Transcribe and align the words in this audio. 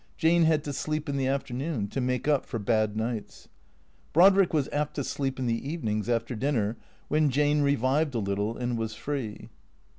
Jane 0.17 0.45
had 0.45 0.63
to 0.63 0.73
sleep 0.73 1.07
in 1.07 1.15
the 1.15 1.27
afternoon, 1.27 1.87
to 1.89 2.01
make 2.01 2.27
up 2.27 2.47
for 2.47 2.57
bad 2.57 2.97
nights. 2.97 3.47
Brodrick 4.13 4.51
was 4.51 4.67
apt 4.73 4.95
to 4.95 5.03
sleep 5.03 5.37
in 5.37 5.45
the 5.45 5.69
evenings, 5.71 6.09
after 6.09 6.33
dinner, 6.33 6.75
when 7.07 7.29
Jane 7.29 7.61
revived 7.61 8.15
a 8.15 8.17
little 8.17 8.57
and 8.57 8.79
was 8.79 8.95
free. 8.95 9.49